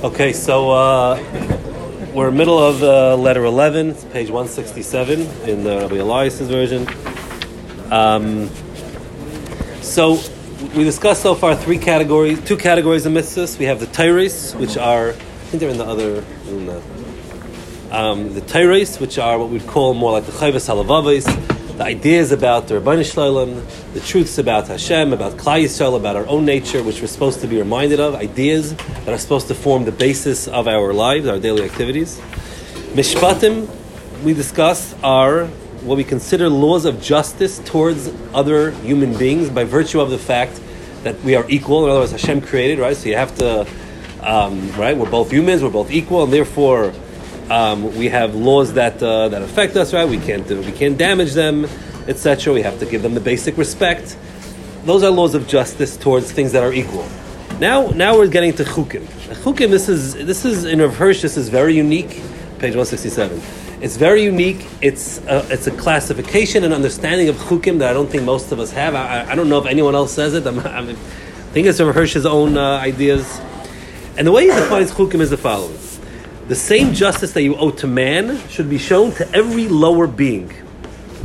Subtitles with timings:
[0.00, 1.20] Okay, so uh,
[2.14, 6.86] we're middle of uh, letter 11, it's page 167 in the Rabbi Elias's version.
[7.92, 8.48] Um,
[9.82, 10.20] so
[10.76, 13.58] we discussed so far three categories, two categories of mitzvahs.
[13.58, 16.80] We have the Tyrese, which are, I think they're in the other now.
[17.90, 22.66] Um, the which are what we'd call more like the Chovos Halevavos, the ideas about
[22.66, 23.64] the Rabbi Shalom,
[23.94, 27.46] the truths about Hashem, about Klal Yisrael, about our own nature, which we're supposed to
[27.46, 31.38] be reminded of, ideas that are supposed to form the basis of our lives, our
[31.38, 32.18] daily activities.
[32.94, 33.68] Mishpatim,
[34.24, 35.46] we discuss, are
[35.86, 40.60] what we consider laws of justice towards other human beings by virtue of the fact
[41.04, 41.84] that we are equal.
[41.84, 42.96] In other words, Hashem created, right?
[42.96, 43.68] So you have to,
[44.22, 44.96] um, right?
[44.96, 46.92] We're both humans, we're both equal, and therefore
[47.50, 50.08] um, we have laws that uh, that affect us, right?
[50.08, 51.66] We can't we can't damage them,
[52.06, 52.52] etc.
[52.52, 54.16] We have to give them the basic respect.
[54.84, 57.06] Those are laws of justice towards things that are equal.
[57.58, 59.02] Now, now we're getting to chukim.
[59.42, 59.70] Chukim.
[59.70, 61.22] This is this is in Rav Hirsch.
[61.22, 62.22] This is very unique.
[62.58, 63.40] Page one sixty seven.
[63.80, 64.66] It's very unique.
[64.80, 68.60] It's a, it's a classification and understanding of chukim that I don't think most of
[68.60, 68.94] us have.
[68.94, 70.46] I, I don't know if anyone else says it.
[70.46, 70.94] I'm, I'm, i
[71.52, 73.40] think it's Rav Hirsch's own uh, ideas.
[74.16, 75.78] And the way he defines chukim is the following
[76.48, 80.50] the same justice that you owe to man should be shown to every lower being.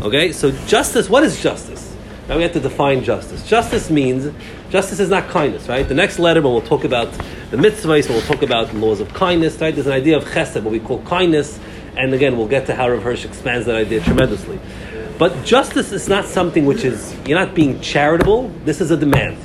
[0.02, 1.95] Okay, so justice, what is justice?
[2.27, 3.47] Now we have to define justice.
[3.47, 4.33] Justice means,
[4.69, 5.88] justice is not kindness, right?
[5.88, 7.11] The next letter, when we'll talk about
[7.51, 9.73] the mitzvahs, we'll talk about laws of kindness, right?
[9.73, 11.59] There's an idea of chesed, what we call kindness,
[11.95, 14.59] and again, we'll get to how Rav Hirsch expands that idea tremendously.
[15.17, 19.38] But justice is not something which is, you're not being charitable, this is a demand,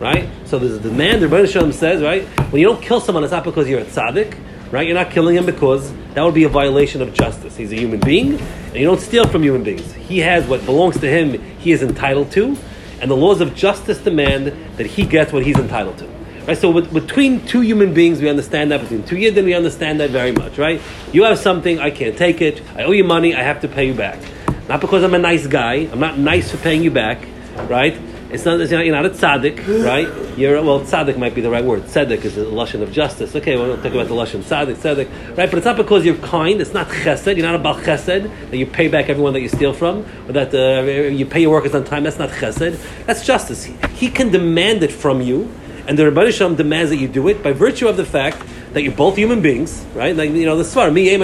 [0.00, 0.28] right?
[0.46, 2.24] So there's a demand, the Rebbe Shalom says, right?
[2.50, 4.38] When you don't kill someone, it's not because you're a tzaddik,
[4.70, 4.86] right?
[4.86, 7.56] You're not killing him because that would be a violation of justice.
[7.56, 9.92] He's a human being, and you don't steal from human beings.
[9.94, 12.56] He has what belongs to him, he is entitled to,
[13.00, 14.46] and the laws of justice demand
[14.76, 16.06] that he gets what he's entitled to.
[16.46, 16.56] Right?
[16.56, 18.80] So with, between two human beings, we understand that.
[18.80, 20.80] Between two yidden, we understand that very much, right?
[21.12, 22.62] You have something, I can't take it.
[22.74, 24.18] I owe you money, I have to pay you back.
[24.66, 25.74] Not because I'm a nice guy.
[25.92, 27.26] I'm not nice for paying you back,
[27.68, 27.98] right?
[28.30, 30.06] It's not, it's you're not a tzaddik, right?
[30.38, 31.84] You're, well, tzaddik might be the right word.
[31.84, 33.34] Tzaddik is the lashon of justice.
[33.34, 35.48] Okay, we don't talk about the lashon tzaddik, tzaddik, right?
[35.48, 36.60] But it's not because you're kind.
[36.60, 37.34] It's not chesed.
[37.36, 40.54] You're not about chesed that you pay back everyone that you steal from, or that
[40.54, 42.02] uh, you pay your workers on time.
[42.02, 42.78] That's not chesed.
[43.06, 43.64] That's justice.
[43.64, 45.50] He, he can demand it from you,
[45.86, 48.42] and the Rebbe Shalom demands that you do it by virtue of the fact
[48.74, 50.14] that you're both human beings, right?
[50.14, 51.16] Like you know the svar, me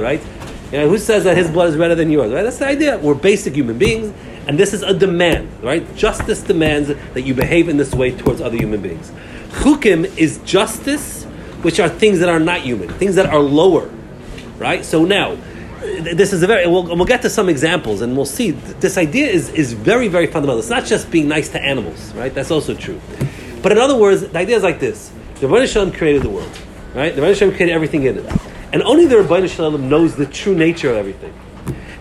[0.00, 0.20] right?
[0.72, 2.32] You know, who says that his blood is redder than yours?
[2.32, 2.42] Right?
[2.42, 2.98] That's the idea.
[2.98, 4.12] We're basic human beings
[4.46, 5.94] and this is a demand, right?
[5.94, 9.12] Justice demands that you behave in this way towards other human beings.
[9.50, 11.24] Chukim is justice,
[11.62, 13.90] which are things that are not human, things that are lower,
[14.58, 14.84] right?
[14.84, 15.36] So now,
[15.82, 18.52] this is a very, we'll, we'll get to some examples and we'll see.
[18.52, 20.58] This idea is, is very, very fundamental.
[20.58, 22.32] It's not just being nice to animals, right?
[22.32, 23.00] That's also true.
[23.62, 25.12] But in other words, the idea is like this.
[25.36, 26.50] The Rebbeinu Shalom created the world,
[26.94, 27.14] right?
[27.14, 28.32] The Rebbeinu Shalom created everything in it.
[28.72, 31.34] And only the Rebbeinu Shalom knows the true nature of everything.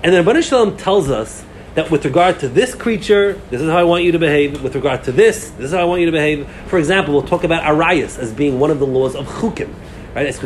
[0.03, 1.43] And the Rebbeinu Shalom tells us
[1.75, 4.61] that with regard to this creature, this is how I want you to behave.
[4.61, 6.49] With regard to this, this is how I want you to behave.
[6.67, 9.73] For example, we'll talk about arayas as being one of the laws of chukim.
[10.13, 10.25] Right?
[10.25, 10.41] It's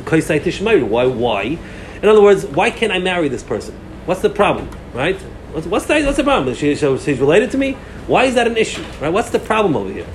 [0.62, 1.06] Why?
[1.08, 1.58] Why?
[2.02, 3.74] In other words, why can't I marry this person?
[4.06, 4.70] What's the problem?
[4.94, 5.16] Right?
[5.52, 6.54] What's, what's, the, what's the problem?
[6.54, 7.74] She, she's related to me?
[8.06, 8.84] Why is that an issue?
[9.02, 9.10] Right?
[9.10, 10.08] What's the problem over here?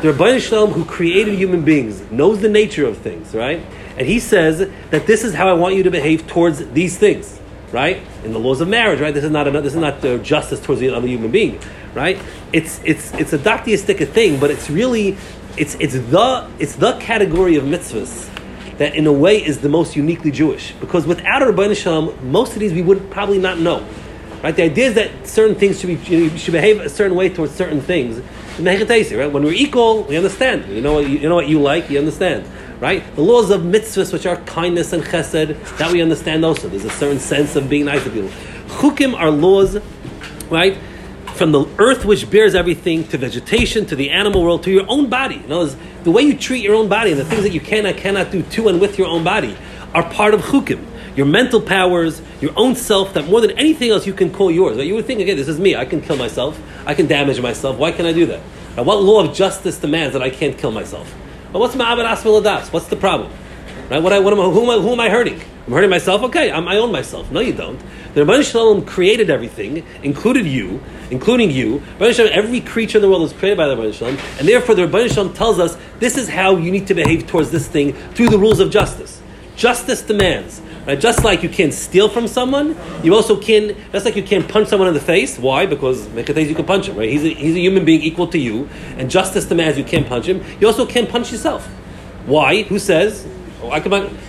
[0.00, 3.64] The Rabbi Shalom, who created human beings, knows the nature of things, right?
[3.96, 7.38] And he says that this is how I want you to behave towards these things
[7.72, 8.00] right?
[8.24, 9.12] In the laws of marriage, right?
[9.12, 11.60] This is not a, this is not uh, justice towards the other human being,
[11.94, 12.18] right?
[12.52, 15.16] It's it's it's a doctiistic thing, but it's really
[15.56, 18.30] it's it's the it's the category of mitzvahs
[18.78, 22.60] that in a way is the most uniquely Jewish because without Rabbi Shalom, most of
[22.60, 23.86] these we would probably not know.
[24.42, 24.54] Right?
[24.54, 27.54] The idea is that certain things should be you should behave a certain way towards
[27.54, 28.22] certain things.
[28.60, 29.32] Right?
[29.32, 30.68] When we're equal, we understand.
[30.68, 32.48] You know what you, you know what you like, you understand
[32.80, 33.04] right?
[33.16, 36.68] The laws of mitzvahs, which are kindness and chesed, that we understand also.
[36.68, 38.30] There's a certain sense of being nice to people.
[38.68, 39.78] Chukim are laws,
[40.50, 40.76] right?
[41.34, 45.08] From the earth which bears everything to vegetation to the animal world to your own
[45.08, 45.42] body.
[45.44, 47.86] Other words, the way you treat your own body and the things that you can
[47.86, 49.56] and cannot do to and with your own body
[49.94, 50.84] are part of chukim.
[51.16, 54.76] Your mental powers, your own self, that more than anything else you can call yours.
[54.76, 54.86] Right?
[54.86, 55.74] You would think, again, this is me.
[55.74, 56.60] I can kill myself.
[56.86, 57.76] I can damage myself.
[57.76, 58.40] Why can I do that?
[58.76, 61.12] Now, what law of justice demands that I can't kill myself?
[61.52, 62.72] But what's ma'aber asmiladas?
[62.72, 63.32] What's the problem?
[63.90, 64.02] Right?
[64.02, 65.40] What I, what am who, am I, who am I hurting?
[65.66, 66.22] I'm hurting myself?
[66.24, 67.30] Okay, I'm, I own myself.
[67.30, 67.78] No, you don't.
[68.14, 71.82] The Rabban Shalom created everything, included you, including you.
[71.98, 74.86] Shalom, every creature in the world is created by the Rabban Shalom, and therefore the
[74.86, 78.28] Rabban Shalom tells us this is how you need to behave towards this thing through
[78.28, 79.20] the rules of justice.
[79.56, 80.98] Justice demands Right?
[80.98, 83.76] Just like you can't steal from someone, you also can.
[83.92, 85.38] Just like you can't punch someone in the face.
[85.38, 85.66] Why?
[85.66, 86.96] Because you can punch him.
[86.96, 87.10] Right?
[87.10, 90.24] He's a, he's a human being equal to you, and justice demands you can't punch
[90.24, 90.42] him.
[90.60, 91.66] You also can't punch yourself.
[92.24, 92.62] Why?
[92.62, 93.28] Who says?
[93.60, 93.70] Oh,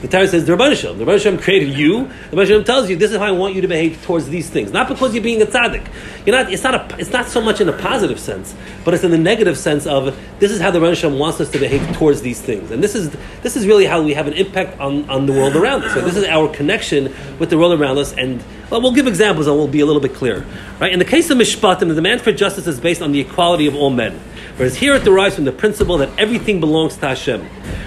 [0.02, 0.98] the Torah says the Rebbe Shem.
[0.98, 2.06] The Shem created you.
[2.32, 4.50] The Rebbe Shem tells you this is how I want you to behave towards these
[4.50, 4.72] things.
[4.72, 5.88] Not because you're being a tzaddik.
[6.26, 6.52] You're not.
[6.52, 6.74] It's not.
[6.74, 9.86] A, it's not so much in a positive sense, but it's in the negative sense
[9.86, 12.72] of this is how the Rebbe Shem wants us to behave towards these things.
[12.72, 15.56] And this is this is really how we have an impact on, on the world
[15.56, 15.94] around us.
[15.94, 18.14] So this is our connection with the world around us.
[18.14, 20.46] And well, we'll give examples and we'll be a little bit clearer,
[20.80, 20.92] Right?
[20.92, 23.76] In the case of Mishpatim, the demand for justice is based on the equality of
[23.76, 24.20] all men.
[24.60, 27.46] Whereas here it derives from the principle that everything belongs to Hashem,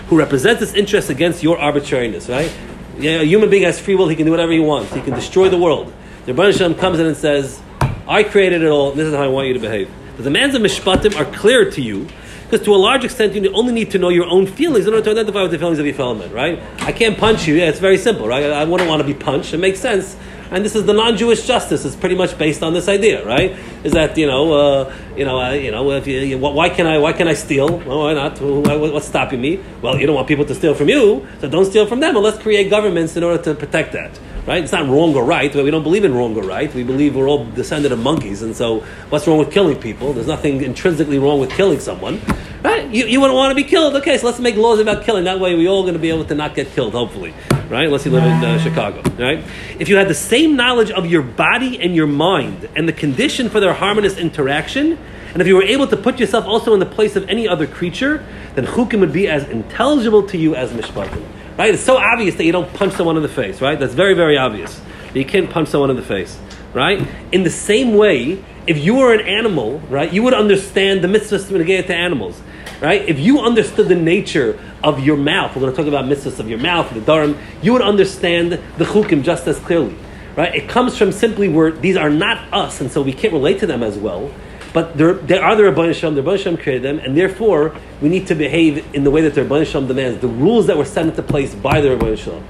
[0.09, 2.51] who represents his interest against your arbitrariness, right?
[2.97, 5.13] Yeah, a human being has free will, he can do whatever he wants, he can
[5.13, 5.93] destroy the world.
[6.25, 7.61] The Rebbe Hashem comes in and says,
[8.09, 9.91] I created it all, and this is how I want you to behave.
[10.17, 12.09] The demands of Mishpatim are clear to you,
[12.45, 15.05] because to a large extent, you only need to know your own feelings in order
[15.05, 16.59] to identify with the feelings of your fellow men, right?
[16.81, 17.57] I can't punch you.
[17.57, 18.45] Yeah, it's very simple, right?
[18.45, 19.53] I wouldn't want to be punched.
[19.53, 20.17] It makes sense.
[20.53, 21.87] And this is the non-Jewish justice.
[21.87, 23.57] It's pretty much based on this idea, right?
[23.85, 26.87] Is that you know, uh, you know, uh, you know, if you, you, why can
[26.87, 27.79] I, why can I steal?
[27.79, 28.39] Well, why not?
[28.41, 29.61] What's stopping me?
[29.81, 32.15] Well, you don't want people to steal from you, so don't steal from them.
[32.15, 34.63] Well, let's create governments in order to protect that right?
[34.63, 36.73] It's not wrong or right, but we don't believe in wrong or right.
[36.75, 40.13] We believe we're all descended of monkeys, and so what's wrong with killing people?
[40.13, 42.21] There's nothing intrinsically wrong with killing someone,
[42.63, 42.89] right?
[42.89, 43.95] You, you wouldn't want to be killed.
[43.97, 45.25] Okay, so let's make laws about killing.
[45.25, 47.35] That way, we're all going to be able to not get killed, hopefully,
[47.73, 47.87] right?
[47.87, 49.43] Unless you live in uh, Chicago, right?
[49.79, 53.49] If you had the same knowledge of your body and your mind and the condition
[53.49, 54.99] for their harmonious interaction,
[55.33, 57.67] and if you were able to put yourself also in the place of any other
[57.67, 58.25] creature,
[58.55, 61.25] then chukim would be as intelligible to you as mishpatim.
[61.57, 61.73] Right?
[61.73, 63.79] It's so obvious that you don't punch someone in the face, right?
[63.79, 64.79] That's very, very obvious.
[65.15, 66.39] You can't punch someone in the face,
[66.75, 67.07] right?
[67.33, 71.49] In the same way, if you were an animal, right, you would understand the mitzvahs
[71.49, 72.41] to to animals,
[72.83, 73.09] right?
[73.09, 76.51] If you understood the nature of your mouth, we're going to talk about mitzvahs of
[76.51, 79.95] your mouth, the dharam, you would understand the chukim just as clearly,
[80.37, 80.55] right?
[80.55, 83.67] It comes from simply where these are not us, and so we can't relate to
[83.67, 84.31] them as well.
[84.73, 88.27] But there, are the Rabban Shem, the Rabban Shem created them, and therefore we need
[88.27, 91.07] to behave in the way that the Rabban Shem demands, the rules that were set
[91.07, 92.43] into place by the Rabban Shem.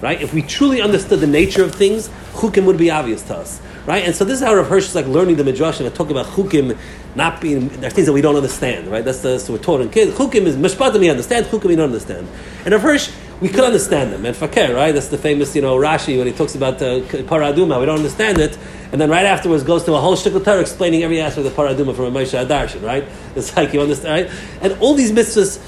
[0.00, 0.20] Right?
[0.20, 3.62] If we truly understood the nature of things, chukim would be obvious to us.
[3.86, 4.04] Right?
[4.04, 6.26] And so this is how Rav Hirsch is like learning the Midrash and talk about
[6.26, 6.76] chukim
[7.16, 9.04] not being, there are things that we don't understand, right?
[9.04, 10.16] That's the, so we're taught in kids.
[10.16, 12.28] Chukim is, mishpatim we understand, chukim we don't understand.
[12.64, 14.24] And at first we could understand them.
[14.26, 14.92] And fakir, right?
[14.92, 17.80] That's the famous, you know, Rashi when he talks about uh, parah adumah.
[17.80, 18.58] We don't understand it,
[18.92, 21.62] and then right afterwards goes to a whole shtickle Torah explaining every aspect of the
[21.62, 23.04] parah adumah from a Moshe Hadarshan, right?
[23.34, 24.40] It's like you understand, right?
[24.62, 25.62] And all these mitzvahs.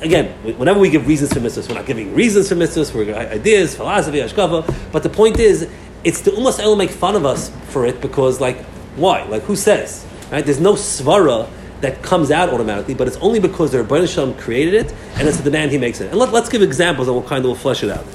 [0.00, 3.76] Again, whenever we give reasons for mitzvahs, we're not giving reasons for mitzvahs, we're ideas,
[3.76, 4.66] philosophy, ashkava.
[4.90, 5.68] But the point is,
[6.02, 8.58] it's the umas el make fun of us for it because, like,
[8.96, 9.22] why?
[9.22, 10.04] Like, who says?
[10.32, 10.44] Right?
[10.44, 11.48] There's no svara
[11.82, 15.36] that comes out automatically, but it's only because the Rebbeinu Shalom created it, and it's
[15.36, 16.10] the demand he makes it.
[16.10, 18.06] And let, us give examples, and we'll kind of will flesh it out.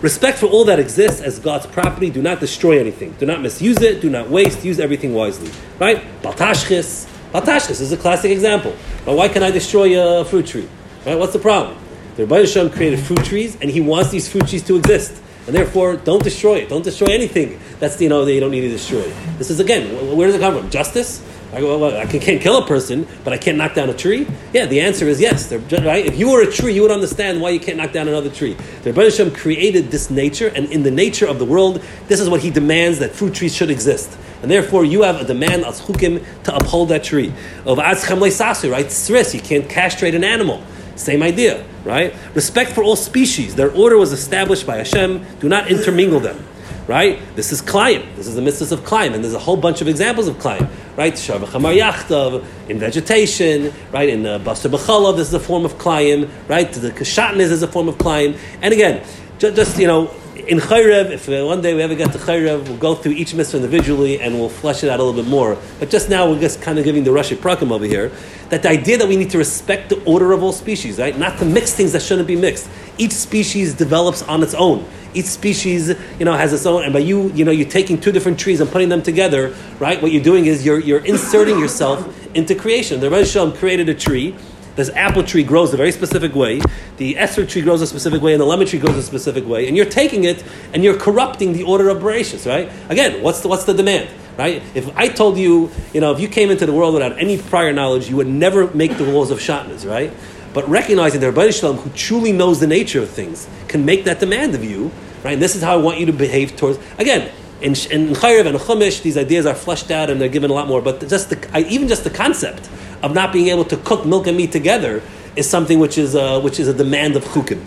[0.00, 2.10] Respect for all that exists as God's property.
[2.10, 3.12] Do not destroy anything.
[3.12, 4.00] Do not misuse it.
[4.00, 4.64] Do not waste.
[4.64, 5.52] Use everything wisely.
[5.78, 6.02] Right?
[6.22, 7.08] Baltashchis.
[7.32, 8.74] Baltashchis is a classic example.
[9.04, 10.68] But why can I destroy a fruit tree?
[11.06, 11.16] Right?
[11.16, 11.78] What's the problem?
[12.16, 15.22] The Rebbeinu Shalom created fruit trees, and he wants these fruit trees to exist.
[15.46, 16.68] And therefore, don't destroy it.
[16.68, 17.60] Don't destroy anything.
[17.78, 19.02] That's you know that you don't need to destroy.
[19.38, 20.70] This is again, where does it come from?
[20.70, 21.22] Justice.
[21.52, 24.26] I, well, I can't kill a person, but I can't knock down a tree?
[24.54, 25.52] Yeah, the answer is yes.
[25.52, 26.06] Right?
[26.06, 28.54] If you were a tree, you would understand why you can't knock down another tree.
[28.82, 32.30] The Rebbe Hashem created this nature, and in the nature of the world, this is
[32.30, 34.16] what he demands that fruit trees should exist.
[34.40, 37.34] And therefore, you have a demand as chukim to uphold that tree.
[37.66, 38.86] Of atzchem leisasu, right?
[38.86, 40.62] Sris, you can't castrate an animal.
[40.96, 42.14] Same idea, right?
[42.34, 43.54] Respect for all species.
[43.56, 45.24] Their order was established by Hashem.
[45.40, 46.42] Do not intermingle them
[46.86, 47.20] right?
[47.36, 48.14] This is Klayim.
[48.16, 50.68] This is the mitzvah of Klayim, and there's a whole bunch of examples of Klayim,
[50.96, 51.14] right?
[51.14, 54.08] Shavachamar Yachtav, in vegetation, right?
[54.08, 56.70] In uh, Basar B'chalav, this is a form of Klayim, right?
[56.72, 58.38] The Kashatnis is a form of Klayim.
[58.60, 59.06] And again,
[59.38, 62.66] just, just you know, in Chorev, if uh, one day we ever get to Chorev,
[62.66, 65.56] we'll go through each mitzvah individually and we'll flesh it out a little bit more.
[65.78, 68.10] But just now, we're just kind of giving the Roshei Perakim over here
[68.48, 71.16] that the idea that we need to respect the order of all species, right?
[71.16, 72.68] Not to mix things that shouldn't be mixed.
[72.98, 74.86] Each species develops on its own.
[75.14, 75.88] Each species,
[76.18, 76.84] you know, has its own.
[76.84, 80.00] And by you, you know, you're taking two different trees and putting them together, right?
[80.00, 83.00] What you're doing is you're, you're inserting yourself into creation.
[83.00, 84.36] The Rebbe Shalom created a tree
[84.74, 86.60] this apple tree grows a very specific way,
[86.96, 89.68] the Esther tree grows a specific way, and the lemon tree grows a specific way,
[89.68, 90.42] and you're taking it
[90.72, 92.70] and you're corrupting the order of Bereshit, right?
[92.88, 94.62] Again, what's the, what's the demand, right?
[94.74, 97.72] If I told you, you know, if you came into the world without any prior
[97.72, 100.10] knowledge, you would never make the laws of Shatnez, right?
[100.54, 104.20] But recognizing that Rabbi Shalom, who truly knows the nature of things, can make that
[104.20, 104.90] demand of you,
[105.24, 105.32] right?
[105.32, 107.30] And this is how I want you to behave towards, again,
[107.62, 110.82] in, in and Chumash, these ideas are fleshed out and they're given a lot more,
[110.82, 112.68] but just the, even just the concept
[113.02, 115.00] of not being able to cook milk and meat together
[115.36, 117.62] is something which is a, which is a demand of chukim.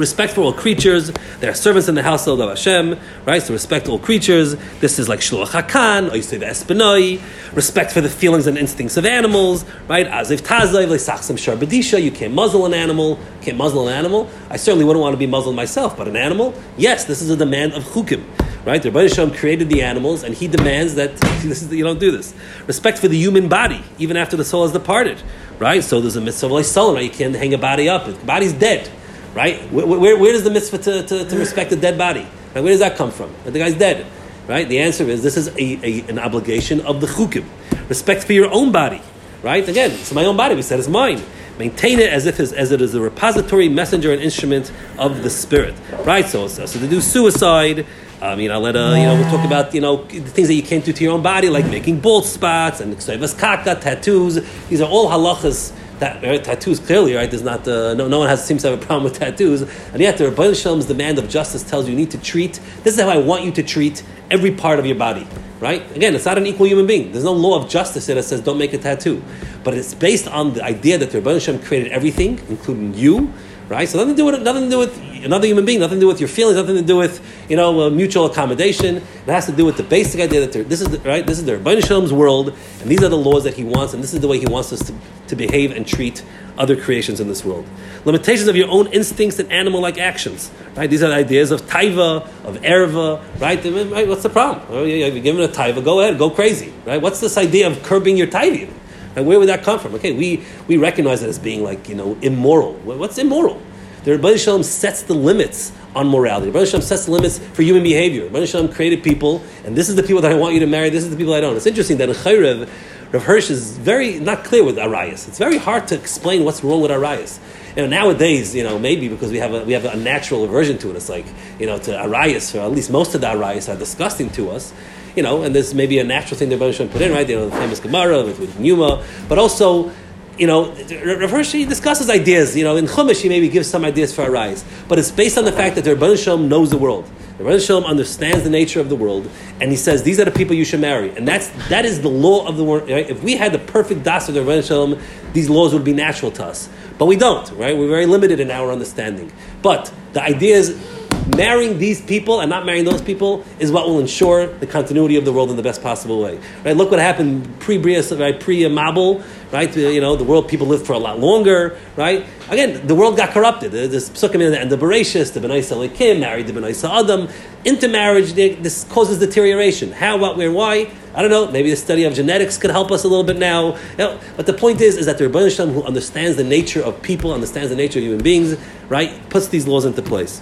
[0.00, 1.12] Respect for all creatures.
[1.40, 3.42] They are servants in the household of Hashem, right?
[3.42, 4.56] So respect all creatures.
[4.80, 7.20] This is like Shiluach Haken, you the Espinoi.
[7.54, 10.06] Respect for the feelings and instincts of animals, right?
[10.06, 14.30] As if Tazai, Lesachsim Sharbadisha, you can't muzzle an animal, can't muzzle an animal.
[14.48, 17.36] I certainly wouldn't want to be muzzled myself, but an animal, yes, this is a
[17.36, 18.24] demand of Chukim.
[18.64, 18.82] Right?
[18.82, 22.10] The Rebbe Shalom created the animals, and he demands that this is, you don't do
[22.10, 22.34] this.
[22.66, 25.22] Respect for the human body, even after the soul has departed.
[25.58, 25.84] Right?
[25.84, 27.04] So there's a mitzvah of soul, right?
[27.04, 28.06] You can't hang a body up.
[28.06, 28.90] The body's dead.
[29.34, 29.60] Right?
[29.70, 32.26] Where, where, where does the mitzvah to, to, to respect the dead body?
[32.54, 32.62] Right?
[32.62, 33.32] Where does that come from?
[33.44, 34.06] The guy's dead.
[34.48, 34.68] Right?
[34.68, 37.44] The answer is this is a, a, an obligation of the chukim.
[37.88, 39.00] Respect for your own body.
[39.42, 39.66] Right?
[39.68, 40.54] Again, it's my own body.
[40.54, 41.22] We said it's mine.
[41.58, 45.74] Maintain it as if as it is a repository, messenger, and instrument of the spirit.
[46.04, 46.26] Right?
[46.26, 47.86] So, so, so to do suicide,
[48.22, 50.54] um, you know, let uh, you know, we'll talk about you know the things that
[50.54, 52.98] you can't do to your own body, like making bald spots and
[53.38, 54.40] kaka, tattoos.
[54.68, 55.72] These are all halachas.
[56.00, 57.30] That right, tattoos clearly, right?
[57.30, 60.00] There's not uh, no, no one has seems to have a problem with tattoos, and
[60.00, 62.58] yet the Rebbeinu Shalom's demand of justice tells you you need to treat.
[62.84, 65.26] This is how I want you to treat every part of your body,
[65.60, 65.82] right?
[65.94, 67.12] Again, it's not an equal human being.
[67.12, 69.22] There's no law of justice that says don't make a tattoo,
[69.62, 73.30] but it's based on the idea that the Rebbeinu Shalom created everything, including you,
[73.70, 73.88] right?
[73.88, 76.08] So nothing to do with nothing to do with another human being, nothing to do
[76.08, 78.96] with your feelings, nothing to do with you know uh, mutual accommodation.
[78.96, 81.26] It has to do with the basic idea that this is the, right.
[81.26, 82.48] This is the Rebbeinu Shalom's world,
[82.80, 84.72] and these are the laws that He wants, and this is the way He wants
[84.72, 84.94] us to,
[85.28, 86.22] to behave and treat
[86.58, 87.64] other creations in this world.
[88.04, 90.50] Limitations of your own instincts and animal-like actions.
[90.74, 90.90] Right?
[90.90, 93.22] These are the ideas of taiva, of erva.
[93.40, 94.06] Right?
[94.06, 94.66] What's the problem?
[94.68, 96.72] Oh, you're given a taiva, go ahead, go crazy.
[96.84, 97.00] Right?
[97.00, 98.70] What's this idea of curbing your taiva?
[99.16, 99.94] And where would that come from?
[99.96, 102.74] Okay, we, we recognize it as being like, you know, immoral.
[102.74, 103.60] What's immoral?
[104.04, 106.46] The Rebbe Shalom sets the limits on morality.
[106.46, 108.24] Rebbe Shalom sets the limits for human behavior.
[108.24, 110.88] Rebbe Shalom created people, and this is the people that I want you to marry,
[110.88, 111.56] this is the people I don't.
[111.56, 112.68] It's interesting that in Chorev,
[113.12, 115.26] Rav Hirsch is very not clear with Arias.
[115.26, 117.40] It's very hard to explain what's wrong with Arias.
[117.76, 120.78] You know, nowadays, you know, maybe because we have a, we have a natural aversion
[120.78, 120.96] to it.
[120.96, 121.26] It's like,
[121.58, 124.72] you know, to Arias, or at least most of the Arias are disgusting to us
[125.16, 127.28] you know, and there's maybe a natural thing the Rebbe put in, right?
[127.28, 129.90] You know, the famous Gemara with, with Numa, but also,
[130.38, 132.56] you know, Rav Hirsch discusses ideas.
[132.56, 135.36] You know, in Chumash he maybe gives some ideas for a rise, but it's based
[135.36, 137.10] on the fact that the Rebbe Shalom knows the world.
[137.38, 139.28] The Rebbe Shalom understands the nature of the world,
[139.60, 142.08] and he says these are the people you should marry, and that's that is the
[142.08, 142.88] law of the world.
[142.88, 143.08] Right?
[143.08, 145.00] If we had the perfect das of the Rebbe Shalom,
[145.32, 147.50] these laws would be natural to us, but we don't.
[147.52, 147.76] Right?
[147.76, 149.32] We're very limited in our understanding.
[149.62, 150.99] But the idea is
[151.36, 155.24] marrying these people and not marrying those people is what will ensure the continuity of
[155.24, 156.38] the world in the best possible way.
[156.64, 156.76] Right?
[156.76, 158.38] Look what happened pre Bria, right?
[158.38, 159.74] Pre Mabul, right?
[159.76, 162.26] You know, the world people lived for a lot longer, right?
[162.48, 163.72] Again, the world got corrupted.
[163.72, 167.28] There's psukim in the Bereshis, the B'nai Kim married the B'nai Adam.
[167.64, 169.92] Intermarriage, this causes deterioration.
[169.92, 170.90] How, what, where, why?
[171.14, 171.50] I don't know.
[171.50, 173.76] Maybe the study of genetics could help us a little bit now.
[173.92, 176.82] You know, but the point is, is that the Rebbeinu Shalom, who understands the nature
[176.82, 178.56] of people, understands the nature of human beings,
[178.88, 180.40] right, puts these laws into place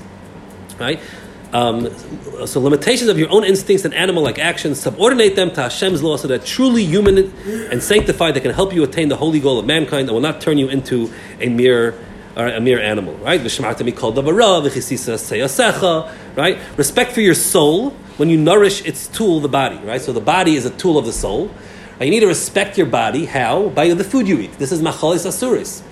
[0.78, 1.00] right?
[1.52, 1.88] Um,
[2.46, 6.28] so limitations of your own instincts and animal-like actions, subordinate them to Hashem's law so
[6.28, 7.32] that truly human
[7.70, 10.42] and sanctified that can help you attain the holy goal of mankind and will not
[10.42, 11.94] turn you into a mere
[12.36, 13.40] a mere animal, right?
[16.36, 16.58] Right?
[16.76, 20.00] Respect for your soul when you nourish its tool, the body, right?
[20.00, 21.50] So the body is a tool of the soul.
[22.00, 23.24] You need to respect your body.
[23.24, 23.70] How?
[23.70, 24.52] By the food you eat.
[24.52, 25.82] This is machalis asuris.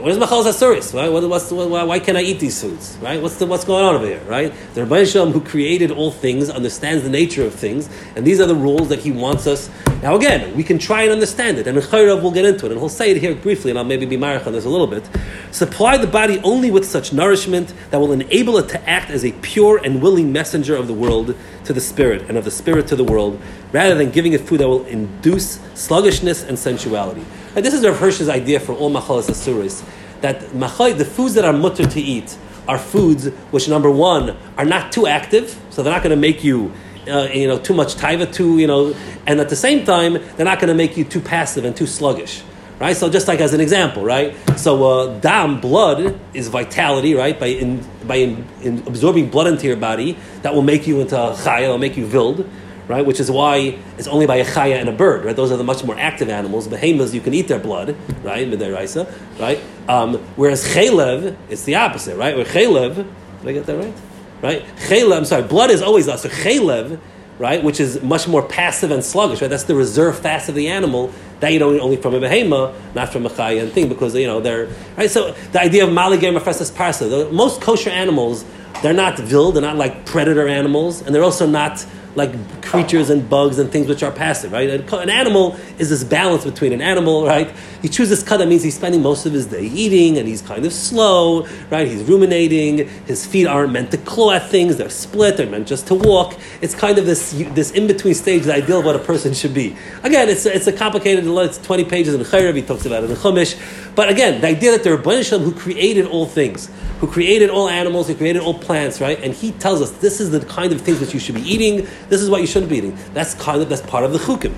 [0.00, 0.92] What is machal asuris?
[0.92, 1.08] Right?
[1.08, 2.98] What, what's, why, why can I eat these foods?
[3.00, 3.22] Right?
[3.22, 4.20] What's the, what's going on over here?
[4.26, 4.52] Right?
[4.74, 8.46] The Rebbe Shalom, who created all things, understands the nature of things, and these are
[8.46, 9.70] the rules that he wants us.
[10.02, 12.80] Now, again, we can try and understand it, and Chorev will get into it, and
[12.80, 15.08] he'll say it here briefly, and I'll maybe be marach on this a little bit.
[15.52, 19.30] Supply the body only with such nourishment that will enable it to act as a
[19.30, 21.36] pure and willing messenger of the world
[21.66, 24.58] to the spirit, and of the spirit to the world, rather than giving it food
[24.58, 27.24] that will induce sluggishness and sensuality.
[27.56, 29.84] And this is Rav Hirsch's idea for all machalas asuris,
[30.22, 34.64] that machal, the foods that are mutter to eat are foods which, number one, are
[34.64, 36.72] not too active, so they're not going to make you
[37.06, 38.92] uh, you know, too much taiva, too, you know,
[39.26, 41.86] and at the same time, they're not going to make you too passive and too
[41.86, 42.42] sluggish,
[42.80, 42.96] right?
[42.96, 44.34] So just like as an example, right?
[44.58, 47.38] So uh, dam, blood, is vitality, right?
[47.38, 51.16] By in, by in, in absorbing blood into your body, that will make you into
[51.16, 52.50] a chaya, will make you vild
[52.88, 53.04] right?
[53.04, 55.36] Which is why it's only by a chaya and a bird, right?
[55.36, 56.68] Those are the much more active animals.
[56.68, 58.46] Behemoths, you can eat their blood, right?
[58.46, 59.60] Midiraisa, right?
[59.88, 62.36] Um, whereas chaylev, it's the opposite, right?
[62.36, 63.94] Where chaylev, did I get that right?
[64.42, 64.66] Right?
[64.88, 66.22] Chaylev, I'm sorry, blood is always us.
[66.22, 67.00] So chaylev,
[67.38, 69.50] right, which is much more passive and sluggish, right?
[69.50, 73.12] That's the reserve fast of the animal that you don't only from a behema, not
[73.12, 75.10] from a chaya and thing, because you know they're right.
[75.10, 78.44] So the idea of maligam afrestas parsa, most kosher animals,
[78.82, 81.84] they're not vild, they're not like predator animals, and they're also not
[82.14, 84.68] like creatures and bugs and things which are passive, right?
[84.70, 87.50] An animal is this balance between an animal, right?
[87.82, 90.72] He chooses that means he's spending most of his day eating and he's kind of
[90.72, 91.86] slow, right?
[91.86, 92.88] He's ruminating.
[93.06, 96.34] His feet aren't meant to claw at things, they're split, they're meant just to walk.
[96.60, 99.54] It's kind of this, this in between stage, the ideal of what a person should
[99.54, 99.76] be.
[100.02, 103.16] Again, it's, it's a complicated, it's 20 pages in Chorev, he talks about it in
[103.16, 103.54] Chumash.
[103.94, 107.68] But again, the idea that there are Shalom who created all things, who created all
[107.68, 109.20] animals, who created all plants, right?
[109.22, 111.86] And he tells us this is the kind of things that you should be eating,
[112.08, 112.98] this is what you shouldn't be eating.
[113.12, 114.54] That's kind of that's part of the chukim.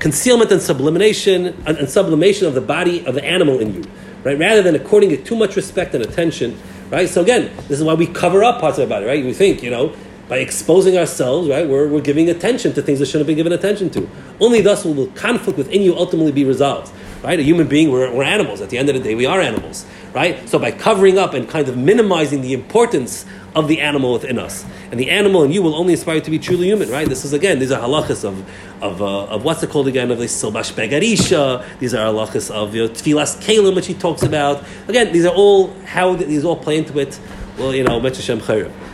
[0.00, 3.84] Concealment and sublimation and, sublimation of the body of the animal in you.
[4.24, 4.38] Right?
[4.38, 6.58] Rather than according it too much respect and attention.
[6.90, 7.08] Right?
[7.08, 9.24] So again, this is why we cover up parts of our body, right?
[9.24, 9.94] We think, you know,
[10.28, 13.90] by exposing ourselves, right, we're, we're giving attention to things that shouldn't be given attention
[13.90, 14.08] to.
[14.40, 16.92] Only thus will the conflict within you ultimately be resolved.
[17.22, 17.38] Right?
[17.38, 18.60] A human being, we're, we're animals.
[18.60, 19.84] At the end of the day, we are animals.
[20.12, 20.48] Right?
[20.48, 23.24] So by covering up and kind of minimizing the importance
[23.54, 24.64] of the animal within us.
[24.90, 27.08] And the animal and you will only aspire to be truly human, right?
[27.08, 28.48] This is again, these are halachas of
[28.82, 30.10] of, uh, of what's it called again?
[30.10, 31.64] Of the silbash begarisha.
[31.78, 34.64] These are halachas of you know, tfilas kalim, which he talks about.
[34.88, 37.18] Again, these are all how these all play into it.
[37.58, 38.40] Well, you know, Shem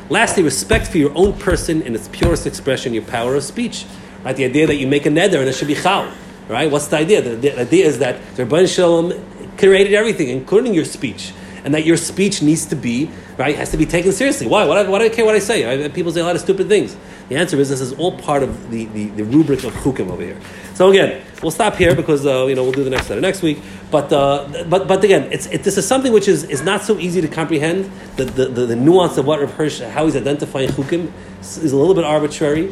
[0.09, 3.85] Lastly, respect for your own person in its purest expression, your power of speech.
[4.25, 4.35] Right?
[4.35, 6.13] The idea that you make a neder and it should be chal.
[6.49, 6.71] Right?
[6.71, 7.23] What's the idea?
[7.23, 9.13] The, the idea is that the Rebbeinu Shalom
[9.57, 11.33] created everything, including your speech
[11.67, 14.47] and that your speech needs to be right has to be taken seriously.
[14.47, 14.65] Why?
[14.65, 15.85] Why, why do I care what I say?
[15.85, 16.97] I, people say a lot of stupid things.
[17.29, 20.23] The answer is this is all part of the, the, the rubric of chukim over
[20.23, 20.41] here.
[20.75, 23.43] So again, we'll stop here because uh, you know we'll do the next letter next
[23.43, 23.59] week.
[23.91, 27.01] But uh, but but again, it's it, this is something which is, is not so
[27.01, 27.91] easy to comprehend.
[28.15, 31.11] The, the, the, the nuance of what Rav Hirsch, how he's identifying chukim
[31.41, 32.71] is a little bit arbitrary.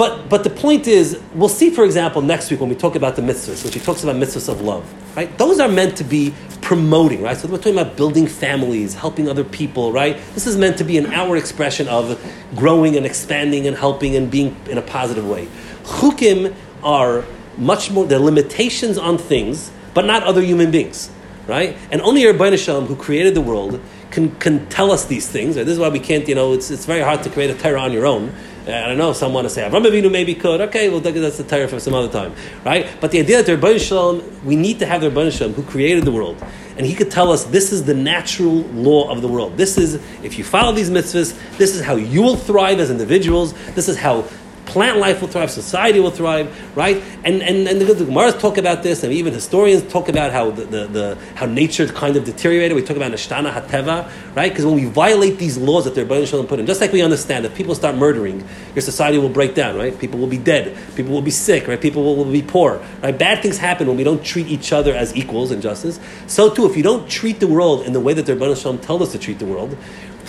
[0.00, 3.16] But, but the point is, we'll see, for example, next week when we talk about
[3.16, 5.36] the mitzvahs, which he talks about mitzvahs of love, right?
[5.36, 7.36] Those are meant to be promoting, right?
[7.36, 10.16] So we're talking about building families, helping other people, right?
[10.32, 12.18] This is meant to be an outward expression of
[12.56, 15.48] growing and expanding and helping and being in a positive way.
[15.82, 17.26] Chukim are
[17.58, 21.10] much more, they're limitations on things, but not other human beings,
[21.46, 21.76] right?
[21.92, 23.78] And only Rabbi Shalom, who created the world,
[24.10, 25.56] can, can tell us these things.
[25.56, 25.64] Right?
[25.64, 27.80] This is why we can't, you know, it's, it's very hard to create a Torah
[27.80, 28.34] on your own.
[28.70, 30.60] I don't know, some want to say Avram Avinu maybe could.
[30.60, 32.34] Okay, well, that's the Torah for some other time,
[32.64, 32.86] right?
[33.00, 35.62] But the idea that the Rebbeinu Shalom, we need to have the Rebbeinu Shalom who
[35.62, 36.36] created the world,
[36.76, 39.56] and he could tell us this is the natural law of the world.
[39.56, 43.52] This is, if you follow these mitzvahs, this is how you will thrive as individuals.
[43.74, 44.24] This is how
[44.70, 47.02] plant life will thrive, society will thrive, right?
[47.24, 50.50] And and, and the, the Gemaras talk about this, and even historians talk about how
[50.50, 52.76] the, the, the how nature kind of deteriorated.
[52.76, 54.50] We talk about Nishtana Hateva, right?
[54.50, 57.02] Because when we violate these laws that their Rebbeinu Shalom put in, just like we
[57.02, 59.98] understand, if people start murdering, your society will break down, right?
[59.98, 61.80] People will be dead, people will be sick, right?
[61.80, 63.16] People will, will be poor, right?
[63.16, 65.98] Bad things happen when we don't treat each other as equals in justice.
[66.26, 68.78] So too, if you don't treat the world in the way that their Rebbeinu Shalom
[68.78, 69.76] told us to treat the world,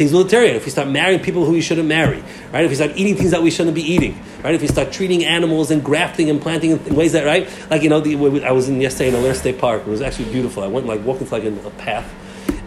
[0.02, 0.56] things will deteriorate.
[0.56, 2.66] If we start marrying people who we shouldn't marry, right?
[2.66, 4.56] If we start eating things that we shouldn't be eating, right?
[4.56, 7.48] If we start treating animals and grafting and planting in ways that, right?
[7.70, 9.82] Like, you know, the, I was in yesterday in Allaire State Park.
[9.82, 10.64] It was actually beautiful.
[10.64, 12.12] I went like walking like in a path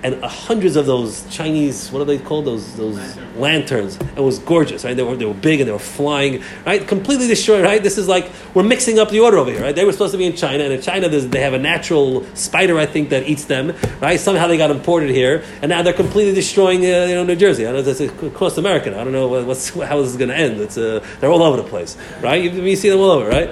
[0.05, 2.45] and uh, hundreds of those Chinese, what are they called?
[2.45, 3.97] Those those lanterns.
[4.17, 4.95] It was gorgeous, right?
[4.95, 6.87] They were, they were big and they were flying, right?
[6.87, 7.83] Completely destroyed, right?
[7.83, 9.75] This is like we're mixing up the order over here, right?
[9.75, 12.79] They were supposed to be in China, and in China they have a natural spider,
[12.79, 14.21] I think, that eats them, right?
[14.21, 17.67] Somehow they got imported here, and now they're completely destroying, uh, you know, New Jersey.
[17.67, 18.91] I know that's across America.
[18.91, 20.61] I don't know what's how this is going to end.
[20.61, 22.43] It's uh, they're all over the place, right?
[22.43, 23.51] You, you see them all over, right?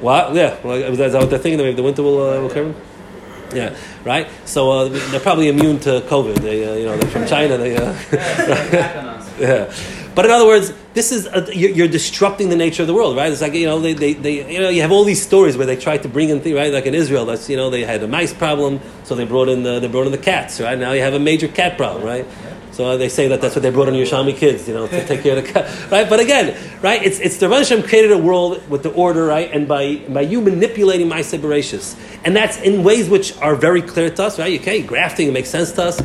[0.00, 0.34] What?
[0.34, 0.56] Yeah.
[0.62, 1.58] Well, is that what they're thinking?
[1.58, 2.74] Maybe the winter will, uh, will come.
[3.54, 4.28] Yeah, right.
[4.44, 6.36] So uh, they're probably immune to COVID.
[6.36, 7.56] They, uh, you know, they're from China.
[7.56, 7.94] They, uh,
[9.38, 9.74] yeah.
[10.18, 13.16] But in other words, this is a, you're, you're, disrupting the nature of the world,
[13.16, 13.30] right?
[13.30, 15.64] It's like you know, they, they, they, you know, you have all these stories where
[15.64, 16.72] they try to bring in things, right?
[16.72, 19.62] Like in Israel, that's you know, they had a mice problem, so they brought in
[19.62, 20.76] the they brought in the cats, right?
[20.76, 22.26] Now you have a major cat problem, right?
[22.78, 25.24] So they say that that's what they brought in Yerushalmi kids, you know, to take
[25.24, 26.08] care of the right?
[26.08, 27.02] But again, right?
[27.02, 29.50] It's it's the Hashem created a world with the order, right?
[29.52, 34.10] And by by you manipulating my Bereshis, and that's in ways which are very clear
[34.10, 34.60] to us, right?
[34.60, 35.98] Okay, grafting makes sense to us.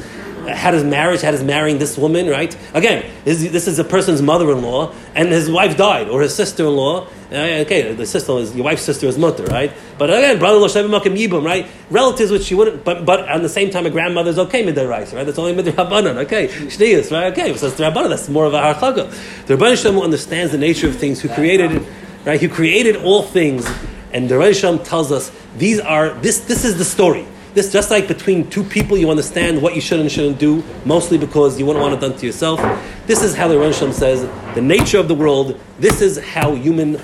[0.49, 1.21] How does marriage?
[1.21, 2.27] How does marrying this woman?
[2.27, 2.57] Right?
[2.73, 7.07] Again, this, this is a person's mother-in-law, and his wife died, or his sister-in-law.
[7.33, 9.73] Uh, okay, the sister is your wife's sister is mutter, right?
[9.97, 10.67] But again, brother-in-law
[10.99, 11.65] yibum, right?
[11.89, 15.23] Relatives which she wouldn't, but but at the same time, a grandmother's okay midiraisa, right?
[15.23, 16.47] That's only midirabbanan, okay?
[16.47, 17.31] Shniyas, right?
[17.33, 18.09] Okay, so it's rabbanan.
[18.09, 19.09] That's more of a harchaka.
[19.47, 21.83] The Rebbeinu Shem understands the nature of things, who created,
[22.23, 22.39] right?
[22.39, 23.67] Who created all things,
[24.11, 26.41] and the Rebbeinu Shem tells us these are this.
[26.41, 27.25] This is the story.
[27.55, 31.17] This just like between two people, you understand what you should and shouldn't do, mostly
[31.17, 32.59] because you wouldn't want it done to yourself.
[33.07, 34.21] This is how the Rebbeinu says
[34.53, 35.59] the nature of the world.
[35.79, 37.01] This is how human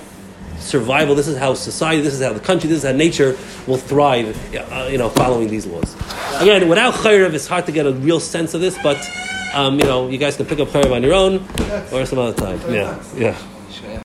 [0.60, 1.15] survival.
[1.15, 2.02] This is how society.
[2.02, 2.69] This is how the country.
[2.69, 4.38] This is how nature will thrive.
[4.54, 5.95] Uh, you know, following these laws.
[6.41, 8.78] Again, without Chorev, it's hard to get a real sense of this.
[8.82, 8.98] But
[9.54, 11.45] um, you know, you guys can pick up Chorev on your own
[11.91, 12.60] or some other time.
[12.74, 13.38] Yeah, yeah.